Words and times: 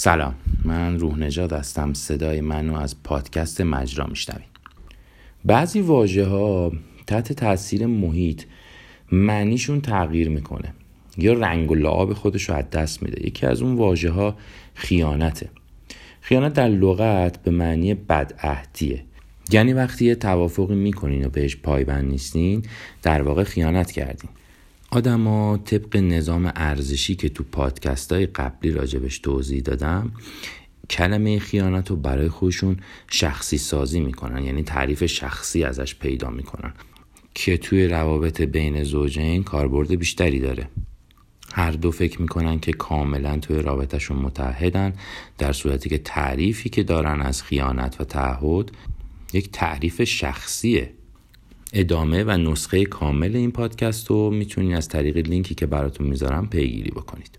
سلام. 0.00 0.34
من 0.64 0.98
روح 0.98 1.18
نجات 1.18 1.52
هستم. 1.52 1.92
صدای 1.92 2.40
منو 2.40 2.74
از 2.74 3.02
پادکست 3.02 3.60
مجرا 3.60 4.06
میشنوید. 4.06 4.48
بعضی 5.44 5.80
واژه 5.80 6.24
ها 6.24 6.72
تحت 7.06 7.32
تاثیر 7.32 7.86
محیط 7.86 8.42
معنیشون 9.12 9.80
تغییر 9.80 10.28
می‌کنه. 10.28 10.74
یا 11.16 11.32
رنگ 11.32 11.70
و 11.70 11.74
لعاب 11.74 12.12
خودش 12.12 12.48
رو 12.48 12.54
از 12.54 12.70
دست 12.70 13.02
میده. 13.02 13.26
یکی 13.26 13.46
از 13.46 13.62
اون 13.62 13.74
واژه 13.74 14.10
ها 14.10 14.36
خیانته. 14.74 15.50
خیانت 16.20 16.52
در 16.52 16.68
لغت 16.68 17.42
به 17.42 17.50
معنی 17.50 17.94
بدعهدیه. 17.94 19.04
یعنی 19.50 19.72
وقتی 19.72 20.04
یه 20.04 20.14
توافقی 20.14 20.74
می‌کنین 20.74 21.26
و 21.26 21.28
بهش 21.28 21.56
پایبند 21.56 22.10
نیستین 22.10 22.62
در 23.02 23.22
واقع 23.22 23.44
خیانت 23.44 23.92
کردین. 23.92 24.30
آدما 24.90 25.56
طبق 25.56 25.96
نظام 25.96 26.52
ارزشی 26.56 27.14
که 27.14 27.28
تو 27.28 27.44
پادکست 27.44 28.12
های 28.12 28.26
قبلی 28.26 28.70
راجبش 28.70 29.18
توضیح 29.18 29.60
دادم 29.60 30.12
کلمه 30.90 31.38
خیانت 31.38 31.90
رو 31.90 31.96
برای 31.96 32.28
خودشون 32.28 32.76
شخصی 33.10 33.58
سازی 33.58 34.00
می‌کنن 34.00 34.44
یعنی 34.44 34.62
تعریف 34.62 35.06
شخصی 35.06 35.64
ازش 35.64 35.94
پیدا 35.94 36.30
می‌کنن. 36.30 36.72
که 37.34 37.56
توی 37.56 37.88
روابط 37.88 38.40
بین 38.40 38.84
زوجین 38.84 39.42
کاربرد 39.42 39.94
بیشتری 39.94 40.40
داره. 40.40 40.68
هر 41.52 41.70
دو 41.70 41.90
فکر 41.90 42.22
می‌کنن 42.22 42.60
که 42.60 42.72
کاملا 42.72 43.38
توی 43.38 43.62
رابطهشون 43.62 44.16
متحدن 44.16 44.92
در 45.38 45.52
صورتی 45.52 45.88
که 45.88 45.98
تعریفی 45.98 46.68
که 46.68 46.82
دارن 46.82 47.20
از 47.22 47.42
خیانت 47.42 48.00
و 48.00 48.04
تعهد 48.04 48.70
یک 49.32 49.52
تعریف 49.52 50.04
شخصیه. 50.04 50.97
ادامه 51.72 52.24
و 52.24 52.30
نسخه 52.30 52.84
کامل 52.84 53.36
این 53.36 53.50
پادکست 53.50 54.06
رو 54.06 54.30
می‌تونید 54.30 54.76
از 54.76 54.88
طریق 54.88 55.16
لینکی 55.16 55.54
که 55.54 55.66
براتون 55.66 56.06
می‌ذارم 56.06 56.48
پیگیری 56.48 56.90
بکنید. 56.90 57.38